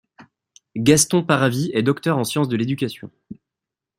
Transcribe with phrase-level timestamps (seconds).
[0.77, 3.11] Gaston Paravy est docteur en sciences de l'éducation.